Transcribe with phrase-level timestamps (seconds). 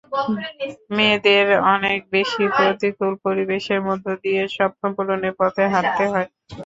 [0.95, 1.45] মেয়েদের
[1.73, 6.27] অনেক বেশি প্রতিকূল পরিবেশের মধ্য দিয়ে স্বপ্ন পূরণের পথে হাঁটতে হয়।